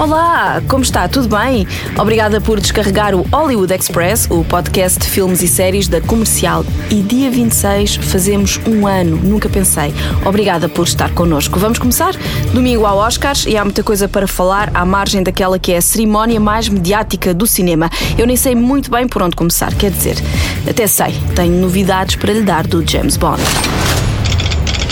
[0.00, 1.06] Olá, como está?
[1.08, 1.66] Tudo bem?
[1.98, 6.64] Obrigada por descarregar o Hollywood Express, o podcast de filmes e séries da Comercial.
[6.90, 9.92] E dia 26 fazemos um ano, nunca pensei.
[10.24, 11.58] Obrigada por estar connosco.
[11.58, 12.14] Vamos começar?
[12.54, 15.82] Domingo ao Oscars e há muita coisa para falar à margem daquela que é a
[15.82, 17.90] cerimónia mais mediática do cinema.
[18.16, 20.16] Eu nem sei muito bem por onde começar, quer dizer,
[20.66, 23.42] até sei, tenho novidades para lhe dar do James Bond.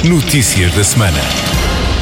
[0.05, 1.48] Notícias da semana.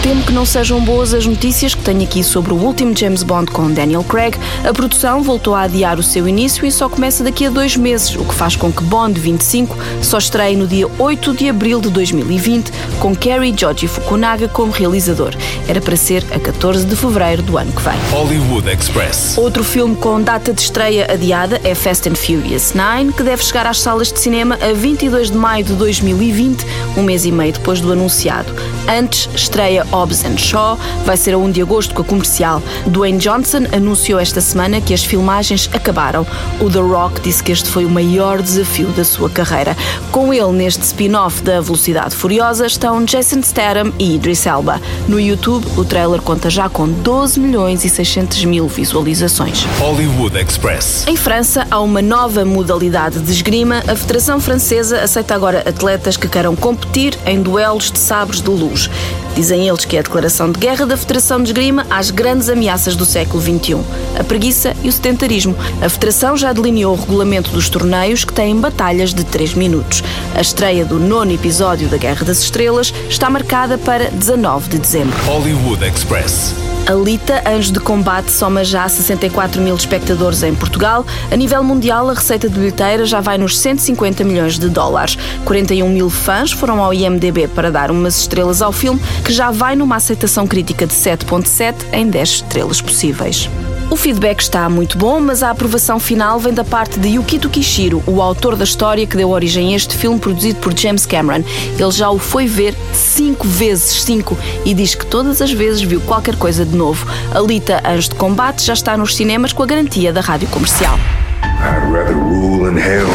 [0.02, 3.50] Temo que não sejam boas as notícias que tenho aqui sobre o último James Bond
[3.50, 4.36] com Daniel Craig.
[4.64, 8.14] A produção voltou a adiar o seu início e só começa daqui a dois meses,
[8.14, 11.90] o que faz com que Bond 25 só estreie no dia 8 de abril de
[11.90, 15.34] 2020, com Kerry Joji Fukunaga como realizador.
[15.66, 17.98] Era para ser a 14 de fevereiro do ano que vem.
[18.10, 19.36] Hollywood Express.
[19.36, 23.66] Outro filme com data de estreia adiada é Fast and Furious 9, que deve chegar
[23.66, 26.64] às salas de cinema a 22 de maio de 2020,
[26.96, 28.52] um mês e meio depois do anunciado.
[28.88, 32.62] Antes, estreia Hobbs Shaw, vai ser a 1 de agosto com a comercial.
[32.86, 36.26] Dwayne Johnson anunciou esta semana que as filmagens acabaram.
[36.60, 39.76] O The Rock disse que este foi o maior desafio da sua carreira.
[40.10, 44.80] Com ele neste spin-off da Velocidade Furiosa estão Jason Statham e Idris Elba.
[45.08, 49.64] No YouTube, o trailer conta já com 12 milhões e 600 mil visualizações.
[49.78, 51.04] Hollywood Express.
[51.06, 53.82] Em França, há uma nova modalidade de esgrima.
[53.86, 58.90] A Federação Francesa aceita agora atletas que queiram competir em duelos de sabres de luz.
[59.36, 62.96] Dizem eles que é a declaração de guerra da Federação de Esgrima às grandes ameaças
[62.96, 63.76] do século XXI,
[64.18, 65.54] a preguiça e o sedentarismo.
[65.82, 70.02] A Federação já delineou o regulamento dos torneios que têm batalhas de 3 minutos.
[70.34, 75.16] A estreia do nono episódio da Guerra das Estrelas está marcada para 19 de dezembro.
[75.24, 76.65] Hollywood Express.
[76.86, 81.04] Alita, Anjo de Combate, soma já 64 mil espectadores em Portugal.
[81.32, 85.18] A nível mundial, a receita de bilheteira já vai nos 150 milhões de dólares.
[85.44, 89.74] 41 mil fãs foram ao IMDB para dar umas estrelas ao filme, que já vai
[89.74, 93.50] numa aceitação crítica de 7.7 em 10 estrelas possíveis.
[93.88, 98.02] O feedback está muito bom, mas a aprovação final vem da parte de Yukito Kishiro,
[98.04, 101.44] o autor da história que deu origem a este filme produzido por James Cameron.
[101.78, 106.00] Ele já o foi ver cinco vezes, cinco, e diz que todas as vezes viu
[106.00, 107.06] qualquer coisa de novo.
[107.34, 110.98] Alita Anjo de Combate já está nos cinemas com a garantia da rádio comercial.
[111.42, 113.08] I'd rather rule in hell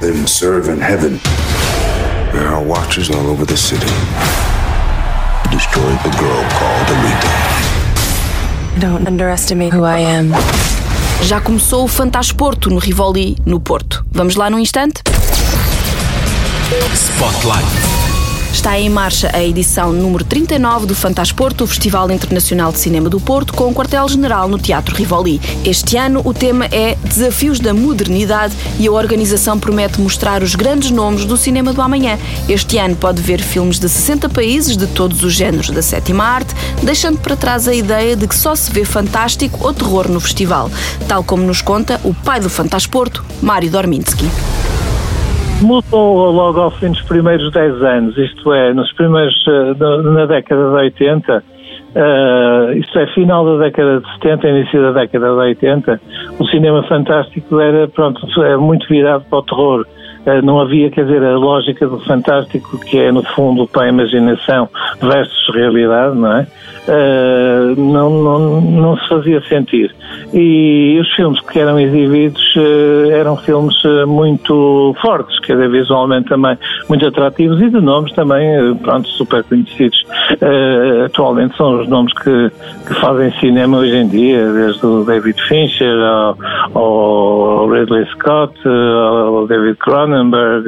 [0.00, 1.20] than serve in heaven.
[2.32, 3.86] There are watchers all over the city.
[5.50, 7.28] Destroyed the girl called Alita.
[8.78, 10.32] Don't underestimate who I am.
[11.22, 14.04] Já começou o Fantasporto no Rivoli, no Porto.
[14.12, 15.02] Vamos lá num instante?
[16.94, 17.97] Spotlight.
[18.58, 23.20] Está em marcha a edição número 39 do Fantasporto, o Festival Internacional de Cinema do
[23.20, 25.40] Porto, com o quartel-general no Teatro Rivoli.
[25.64, 30.90] Este ano o tema é Desafios da Modernidade e a organização promete mostrar os grandes
[30.90, 32.18] nomes do cinema do amanhã.
[32.48, 36.52] Este ano pode ver filmes de 60 países de todos os géneros da sétima arte,
[36.82, 40.68] deixando para trás a ideia de que só se vê fantástico ou terror no festival,
[41.06, 44.28] tal como nos conta o pai do Fantasporto, Mário Dorminski.
[45.60, 50.62] Mudou logo ao fim dos primeiros 10 anos, isto é, nos primeiros, eh, na- década
[50.70, 51.42] de 80,
[51.94, 56.00] eh, isto é, final da década de 70, início da década de 80,
[56.38, 59.86] o cinema fantástico era, pronto, é muito virado para o terror.
[60.26, 63.88] Eh, Não havia, quer dizer, a lógica do fantástico, que é, no fundo, para a
[63.88, 64.68] imaginação
[65.00, 66.46] versus realidade, não é?
[66.88, 69.94] Eh, não, não, não se fazia sentir.
[70.32, 76.28] E os filmes que eram exibidos eh, eram filmes eh, muito fortes, quer dizer, visualmente
[76.28, 76.56] também
[76.88, 80.02] muito atrativos e de nomes também, pronto, super conhecidos.
[80.40, 82.50] Eh, atualmente são os nomes que,
[82.86, 86.38] que fazem cinema hoje em dia, desde o David Fincher ao,
[86.74, 90.66] ao Ridley Scott, ao David Cronenberg,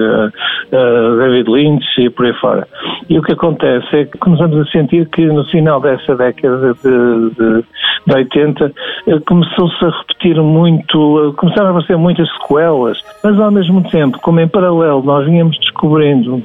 [0.72, 2.66] eh, David Lynch e por aí fora.
[3.08, 7.30] E o que acontece é que começamos a sentir que no final dessa década de,
[7.30, 7.64] de,
[8.06, 8.72] de 80
[9.06, 14.18] eh, começou-se a repetir muito, eh, começaram a aparecer muitas sequelas, mas ao mesmo tempo,
[14.22, 16.42] como em paralelo nós vínhamos descobrindo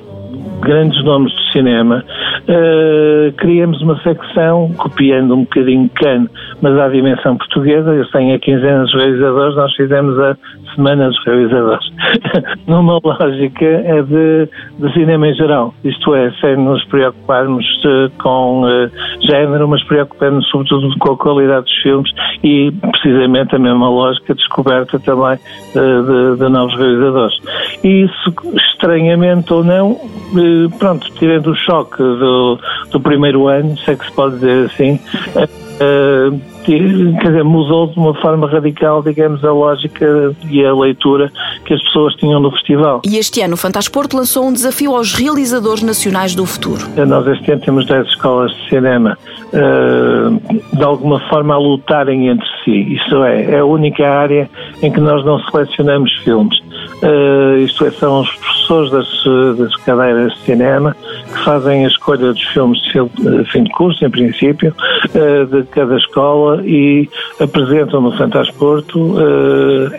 [0.62, 2.04] grandes nomes do cinema,
[2.48, 6.30] eh, criamos uma secção, copiando um bocadinho Cannes,
[6.65, 10.35] mas à dimensão portuguesa, eu tenho a quinzena dos realizadores, nós fizemos a
[10.73, 11.85] semana dos realizadores,
[12.65, 18.67] numa lógica é de, de cinema em geral, isto é, sem nos preocuparmos eh, com
[18.67, 18.89] eh,
[19.21, 22.12] género, mas preocuparmos sobretudo com a qualidade dos filmes
[22.44, 25.38] e precisamente a mesma lógica descoberta também
[25.75, 27.39] eh, de, de novos realizadores.
[27.83, 28.33] E isso,
[28.73, 30.00] estranhamente ou não,
[30.79, 32.57] pronto, tirando o choque do,
[32.91, 35.00] do primeiro ano, se é que se pode dizer assim,
[35.79, 41.31] eh, quer dizer, mudou de uma forma radical, digamos, a lógica e a leitura
[41.65, 43.01] que as pessoas tinham no festival.
[43.06, 46.85] E este ano o Fantasporto lançou um desafio aos realizadores nacionais do futuro.
[47.07, 49.17] Nós este ano temos 10 escolas de cinema
[50.74, 52.96] de alguma forma a lutarem entre si.
[52.96, 54.50] Isso é, é a única área
[54.81, 56.60] em que nós não selecionamos filmes.
[57.02, 60.96] Uh, isto é, são os professores das, das cadeiras de cinema
[61.31, 64.74] que fazem a escolha dos filmes de fim de curso, em princípio,
[65.50, 67.08] de cada escola e
[67.40, 69.16] apresentam no Fantasporto,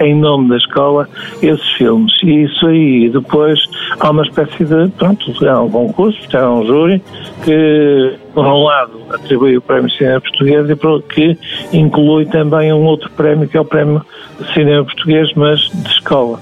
[0.00, 1.09] em nome da escola,
[1.43, 2.12] esses filmes.
[2.23, 3.59] E isso aí, depois,
[4.00, 7.02] há uma espécie de, pronto, há um concurso, há um júri
[7.44, 10.77] que, por um lado, atribui o Prémio Cinema Português e
[11.09, 11.38] que
[11.73, 14.05] inclui também um outro prémio, que é o Prémio
[14.53, 16.38] Cinema Português, mas de escola.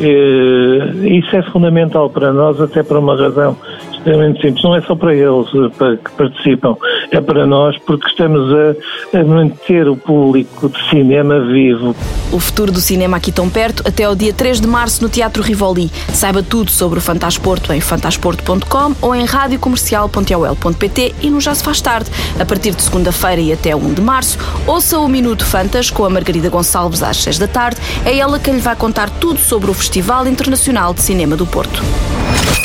[0.00, 3.56] E, isso é fundamental para nós, até por uma razão
[4.06, 4.62] extremamente simples.
[4.62, 6.76] Não é só para eles eh, para que participam,
[7.10, 11.94] é para nós, porque estamos a, a manter o público de cinema vivo.
[12.32, 15.42] O futuro do cinema aqui tão perto, até ao dia 3 de março no Teatro
[15.42, 15.90] Rivoli.
[16.12, 21.80] Saiba tudo sobre o Fantasporto em fantasporto.com ou em radiocomercial.ol.pt e no Já se faz
[21.80, 22.10] tarde.
[22.38, 26.10] A partir de segunda-feira e até 1 de março, ouça o Minuto Fantas com a
[26.10, 27.80] Margarida Gonçalves às 6 da tarde.
[28.04, 31.82] É ela quem lhe vai contar tudo sobre o Festival Internacional de Cinema do Porto.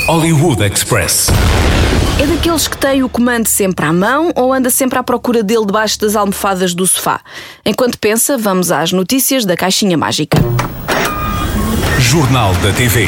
[0.08, 1.28] Hollywood Express.
[2.20, 5.66] É daqueles que tem o comando sempre à mão ou anda sempre à procura dele
[5.66, 7.22] debaixo das almofadas do sofá?
[7.66, 10.38] Enquanto pensa, vamos às notícias da Caixinha Mágica.
[12.00, 13.08] Jornal da TV.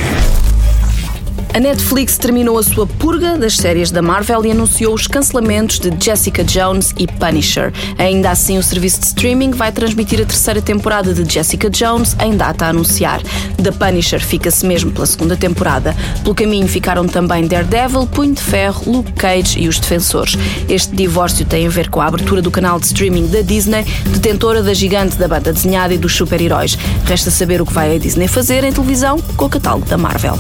[1.54, 5.92] A Netflix terminou a sua purga das séries da Marvel e anunciou os cancelamentos de
[6.04, 7.72] Jessica Jones e Punisher.
[8.00, 12.36] Ainda assim, o serviço de streaming vai transmitir a terceira temporada de Jessica Jones em
[12.36, 13.22] data a anunciar.
[13.60, 15.96] Da Punisher fica-se mesmo pela segunda temporada.
[16.24, 20.36] Pelo caminho ficaram também Daredevil, Punho de Ferro, Luke Cage e os Defensores.
[20.68, 24.64] Este divórcio tem a ver com a abertura do canal de streaming da Disney, detentora
[24.64, 26.76] da gigante da banda desenhada e dos super-heróis.
[27.06, 30.40] Resta saber o que vai a Disney fazer em televisão com o catálogo da Marvel.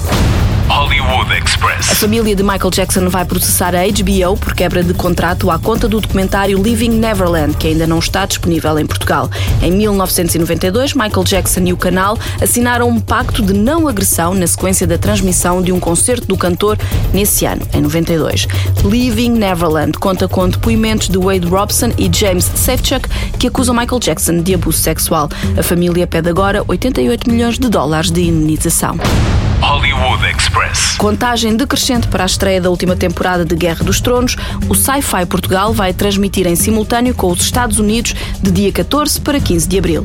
[0.69, 1.91] Hollywood Express.
[1.91, 5.87] A família de Michael Jackson vai processar a HBO por quebra de contrato à conta
[5.87, 9.29] do documentário Living Neverland, que ainda não está disponível em Portugal.
[9.61, 14.87] Em 1992, Michael Jackson e o canal assinaram um pacto de não agressão na sequência
[14.87, 16.77] da transmissão de um concerto do cantor
[17.13, 18.47] nesse ano, em 92.
[18.83, 23.07] Living Neverland conta com depoimentos de Wade Robson e James Safechuck,
[23.37, 25.29] que acusam Michael Jackson de abuso sexual.
[25.57, 28.97] A família pede agora 88 milhões de dólares de indenização.
[29.63, 30.97] Hollywood Express.
[30.97, 34.35] Contagem decrescente para a estreia da última temporada de Guerra dos Tronos,
[34.67, 39.39] o Sci-Fi Portugal vai transmitir em simultâneo com os Estados Unidos de dia 14 para
[39.39, 40.03] 15 de abril.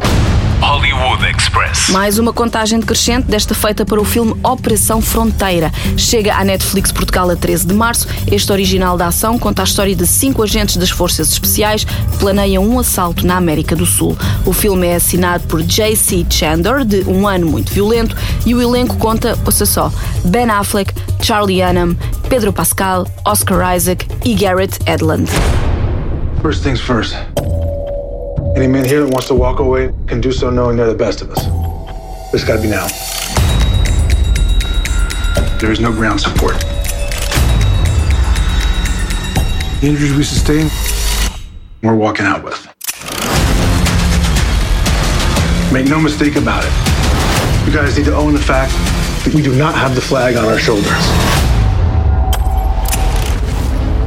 [0.61, 1.89] Hollywood Express.
[1.91, 5.73] Mais uma contagem decrescente, desta feita para o filme Operação Fronteira.
[5.97, 8.09] Chega à Netflix Portugal a 13 de março.
[8.31, 12.67] Este original da ação conta a história de cinco agentes das Forças Especiais que planeiam
[12.67, 14.17] um assalto na América do Sul.
[14.45, 16.27] O filme é assinado por J.C.
[16.29, 19.93] Chandler, de Um Ano Muito Violento, e o elenco conta, ouça só,
[20.25, 21.97] Ben Affleck, Charlie Hunnam,
[22.29, 25.31] Pedro Pascal, Oscar Isaac e Garrett Edlund.
[26.43, 27.15] First things first.
[28.57, 31.23] Any man here that wants to walk away can do so knowing they're the best
[31.23, 31.47] of us.
[31.47, 32.87] But it's gotta be now.
[35.59, 36.55] There is no ground support.
[39.81, 40.71] The injuries we sustain,
[41.83, 42.67] we're walking out with.
[45.73, 46.73] Make no mistake about it.
[47.67, 48.73] You guys need to own the fact
[49.25, 51.48] that we do not have the flag on our shoulders.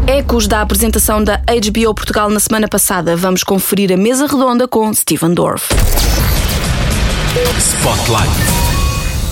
[0.07, 3.15] Ecos da apresentação da HBO Portugal na semana passada.
[3.15, 5.69] Vamos conferir a mesa redonda com Steven Dorff.
[7.57, 8.60] Spotlight.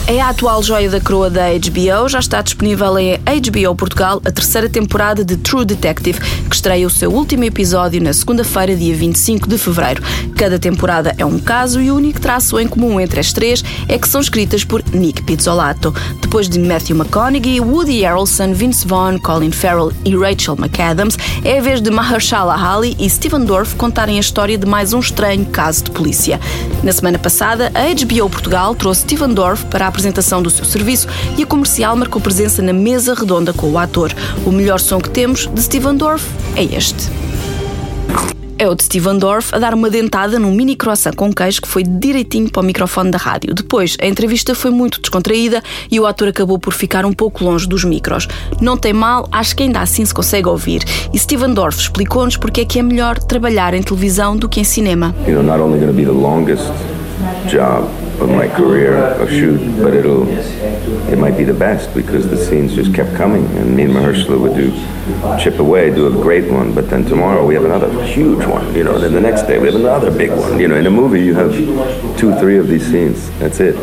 [0.09, 4.31] É a atual joia da coroa da HBO, já está disponível em HBO Portugal a
[4.31, 9.47] terceira temporada de True Detective, que estreia o seu último episódio na segunda-feira, dia 25
[9.47, 10.01] de fevereiro.
[10.35, 13.99] Cada temporada é um caso e o único traço em comum entre as três é
[13.99, 15.93] que são escritas por Nick Pizzolato.
[16.19, 21.61] Depois de Matthew McConaughey, Woody Harrelson, Vince Vaughn, Colin Farrell e Rachel McAdams, é a
[21.61, 25.83] vez de Mahershala Ali e Steven Dorff contarem a história de mais um estranho caso
[25.83, 26.39] de polícia.
[26.83, 31.07] Na semana passada, a HBO Portugal trouxe Steven Dorff para a apresentação do seu serviço
[31.37, 34.13] e a comercial marcou presença na mesa redonda com o ator.
[34.45, 36.25] O melhor som que temos de Steven Dorff
[36.55, 37.09] é este.
[38.57, 41.67] É o de Steven Dorff a dar uma dentada num mini croissant com queijo que
[41.67, 43.53] foi direitinho para o microfone da rádio.
[43.53, 47.67] Depois, a entrevista foi muito descontraída e o ator acabou por ficar um pouco longe
[47.67, 48.27] dos micros.
[48.61, 50.83] Não tem mal, acho que ainda assim se consegue ouvir.
[51.13, 54.65] E Steven Dorff explicou-nos porque é que é melhor trabalhar em televisão do que em
[54.65, 55.15] cinema.
[55.27, 57.83] you know, not only going to be the longest job
[58.21, 60.25] of my career of shoot, but it'll
[61.11, 64.39] it might be the best because the scenes just kept coming, and me and Mahershala
[64.39, 64.71] would do
[65.39, 68.83] chip away, do a great one, but then tomorrow we have another huge one, you
[68.83, 68.97] know.
[68.99, 70.75] Then the next day we have another big one, you know.
[70.75, 71.51] In a movie, you have
[72.17, 73.29] two, three of these scenes.
[73.39, 73.75] That's it.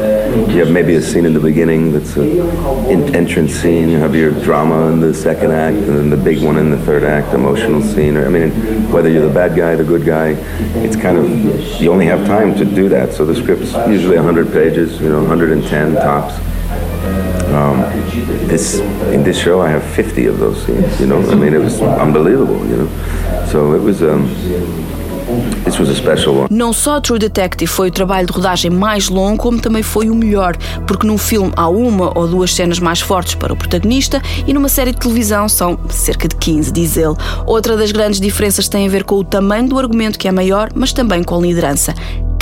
[0.51, 3.89] You have maybe a scene in the beginning that's an entrance scene.
[3.89, 6.79] You have your drama in the second act, and then the big one in the
[6.79, 8.17] third act, emotional scene.
[8.17, 8.51] I mean,
[8.91, 10.31] whether you're the bad guy, the good guy,
[10.77, 11.29] it's kind of
[11.81, 13.13] you only have time to do that.
[13.13, 16.56] So the script's usually 100 pages, you know, 110 tops.
[17.57, 17.81] Um,
[18.49, 18.81] this
[19.15, 21.01] in this show, I have 50 of those scenes.
[21.01, 22.59] You know, I mean, it was unbelievable.
[22.69, 24.03] You know, so it was.
[24.03, 24.29] Um.
[26.51, 30.15] Não só True Detective foi o trabalho de rodagem mais longo, como também foi o
[30.15, 34.55] melhor, porque num filme há uma ou duas cenas mais fortes para o protagonista e
[34.55, 37.17] numa série de televisão são cerca de 15, diz ele.
[37.45, 40.71] Outra das grandes diferenças tem a ver com o tamanho do argumento que é maior,
[40.75, 41.93] mas também com a liderança.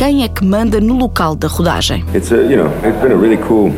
[0.04, 2.04] Quem é que manda no local da rodagem?
[2.12, 3.72] It's a, you know, it's been a really cool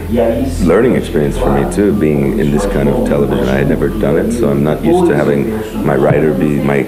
[0.67, 3.49] learning experience for me too, being in this kind of television.
[3.49, 5.53] I had never done it, so I'm not used to having
[5.87, 6.83] my writer be my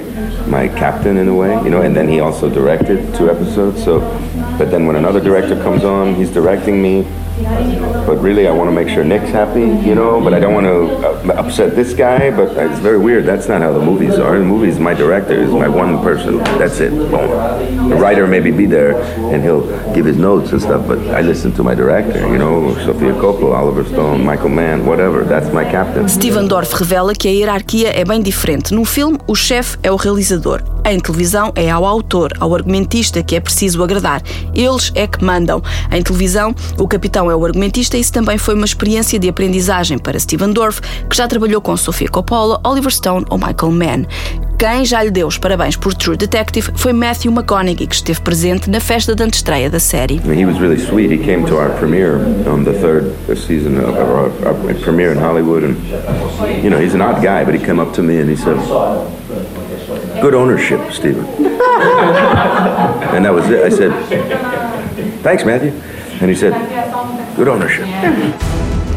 [0.48, 3.84] my captain in a way, you know, and then he also directed two episodes.
[3.84, 4.00] So,
[4.58, 7.06] but then when another director comes on, he's directing me.
[8.06, 10.20] But really, I want to make sure Nick's happy, you know.
[10.20, 12.30] But I don't want to uh, upset this guy.
[12.30, 13.24] But it's very weird.
[13.24, 14.38] That's not how the movies are.
[14.38, 16.38] The movies, my director is my one person.
[16.58, 16.90] That's it.
[16.90, 17.88] Boom.
[17.90, 19.00] The writer maybe be there
[19.32, 20.86] and he'll give his notes and stuff.
[20.86, 25.24] But I listen to my director, you know, Sofia Coppola, Oliver Stone, Michael Mann, whatever.
[25.24, 26.08] That's my captain.
[26.08, 28.74] Steven Dorff revela que a hierarquia é bem diferente.
[28.74, 30.62] No filme, o chefe é o realizador.
[30.90, 34.22] Em televisão, é ao autor, ao argumentista que é preciso agradar.
[34.54, 35.62] Eles é que mandam.
[35.92, 39.98] Em televisão, o capitão é o argumentista e isso também foi uma experiência de aprendizagem
[39.98, 44.06] para Steven Dorff, que já trabalhou com Sofia Coppola, Oliver Stone ou Michael Mann.
[44.58, 48.70] Quem já lhe deu os parabéns por True Detective foi Matthew McConaughey, que esteve presente
[48.70, 50.14] na festa de antestreia da série.
[50.24, 51.12] He was really sweet.
[51.12, 52.16] He came to our premiere
[52.50, 55.76] on the third season of our, our premiere in Hollywood, and
[56.64, 58.56] you know, he's an odd guy, but he came up to me and he said,
[60.20, 61.24] "Good ownership, Stephen."
[63.14, 63.64] and that was it.
[63.64, 63.92] I said,
[65.22, 65.72] "Thanks, Matthew,"
[66.20, 66.54] and he said,
[67.36, 67.86] "Good ownership."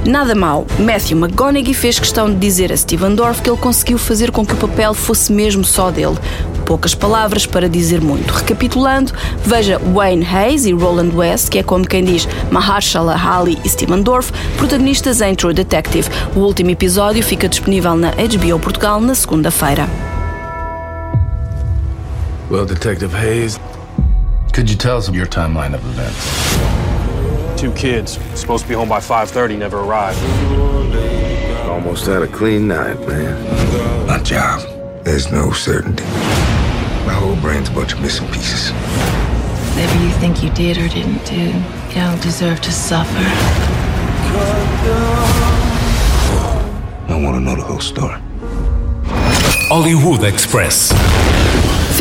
[0.03, 4.31] Nada mal, Matthew McConaughey fez questão de dizer a Steven Dorff que ele conseguiu fazer
[4.31, 6.17] com que o papel fosse mesmo só dele.
[6.65, 8.33] Poucas palavras para dizer muito.
[8.33, 9.13] Recapitulando,
[9.45, 14.01] veja Wayne Hayes e Roland West, que é como quem diz Mahershala Ali e Steven
[14.01, 16.09] Dorff, protagonistas em True Detective.
[16.35, 20.10] O último episódio fica disponível na HBO Portugal na segunda-feira.
[22.51, 23.57] Well, Detective Hayes,
[24.51, 27.57] could you tell us your timeline of events?
[27.57, 30.19] Two kids, supposed to be home by 5.30, never arrived.
[31.69, 34.05] Almost had a clean night, man.
[34.05, 34.63] My job,
[35.05, 36.03] there's no certainty.
[37.07, 38.71] My whole brain's a bunch of missing pieces.
[39.71, 43.15] Whatever you think you did or didn't do, you don't deserve to suffer.
[47.07, 48.19] I want to know the whole story.
[49.69, 50.91] Hollywood Express.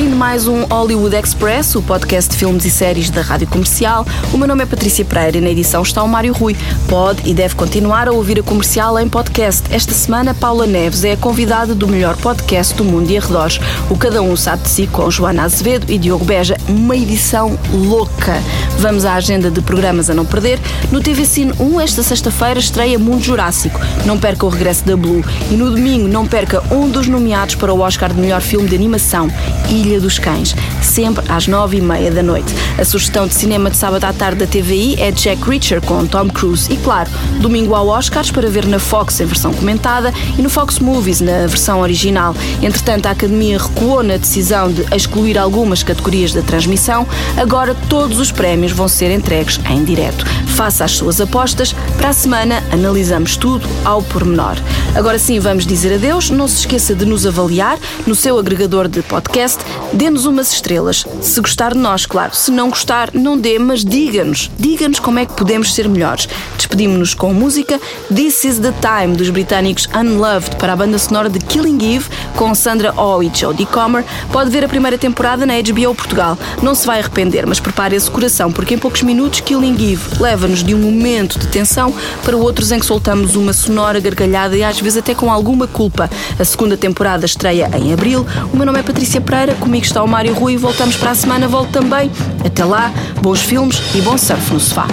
[0.01, 4.07] Fim de mais um Hollywood Express, o podcast de filmes e séries da Rádio Comercial.
[4.33, 6.57] O meu nome é Patrícia Pereira e na edição está o Mário Rui.
[6.89, 9.63] Pode e deve continuar a ouvir a comercial em podcast.
[9.71, 13.61] Esta semana, Paula Neves é a convidada do melhor podcast do mundo e arredores.
[13.91, 16.57] O Cada Um Sabe de Si com Joana Azevedo e Diogo Beja.
[16.67, 18.43] Uma edição louca.
[18.79, 20.59] Vamos à agenda de programas a não perder.
[20.91, 23.79] No TV Cine 1, esta sexta-feira, estreia Mundo Jurássico.
[24.07, 25.23] Não perca o regresso da Blue.
[25.51, 28.75] E no domingo, não perca um dos nomeados para o Oscar de melhor filme de
[28.75, 29.29] animação,
[29.69, 32.55] Ilha dos Cães, sempre às nove e meia da noite.
[32.79, 36.29] A sugestão de cinema de sábado à tarde da TVI é Jack Reacher com Tom
[36.29, 36.71] Cruise.
[36.71, 40.79] E claro, domingo há Oscars para ver na Fox em versão comentada e no Fox
[40.79, 42.35] Movies na versão original.
[42.63, 47.07] Entretanto, a Academia recuou na decisão de excluir algumas categorias da transmissão.
[47.37, 50.25] Agora todos os prémios vão ser entregues em direto.
[50.49, 51.75] Faça as suas apostas.
[51.97, 54.57] Para a semana analisamos tudo ao pormenor.
[54.95, 56.31] Agora sim, vamos dizer adeus.
[56.31, 59.65] Não se esqueça de nos avaliar no seu agregador de podcast.
[59.93, 61.05] Dê-nos umas estrelas.
[61.21, 62.35] Se gostar de nós, claro.
[62.35, 64.51] Se não gostar, não dê, mas diga-nos.
[64.59, 66.29] Diga-nos como é que podemos ser melhores.
[66.57, 67.81] Despedimos-nos com música
[68.15, 72.07] This is the Time dos britânicos Unloved para a banda sonora de Killing Eve
[72.37, 74.05] com Sandra Oh e Jodie Comer.
[74.33, 76.39] Pode ver a primeira temporada na HBO Portugal.
[76.63, 80.63] Não se vai arrepender, mas prepare esse coração porque em poucos minutos Killing Eve leva-nos
[80.63, 81.93] de um momento de tensão
[82.25, 86.11] para outros em que soltamos uma sonora gargalhada e às vezes até com alguma culpa.
[86.39, 88.27] A segunda temporada estreia em abril.
[88.53, 90.57] O meu nome é Patrícia Pereira, comigo está o Mário Rui.
[90.57, 92.11] Voltamos para a semana, volto também.
[92.45, 94.87] Até lá, bons filmes e bom surf no sofá.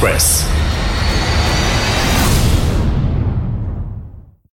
[0.00, 0.37] Express.